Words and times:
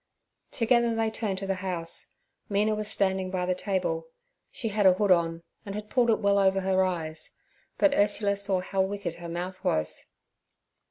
Together 0.49 0.95
they 0.95 1.11
turned 1.11 1.37
to 1.37 1.45
the 1.45 1.53
house. 1.61 2.13
Mina 2.49 2.73
was 2.73 2.87
standing 2.87 3.29
by 3.29 3.45
the 3.45 3.53
table; 3.53 4.07
she 4.49 4.69
had 4.69 4.87
a 4.87 4.93
hood 4.93 5.11
on, 5.11 5.43
and 5.63 5.75
had 5.75 5.91
pulled 5.91 6.09
it 6.09 6.19
well 6.19 6.39
over 6.39 6.61
her 6.61 6.83
eyes, 6.83 7.29
but 7.77 7.93
Ursula 7.93 8.35
saw 8.35 8.61
how 8.61 8.81
wicked 8.81 9.13
her 9.17 9.29
mouth 9.29 9.63
was. 9.63 10.07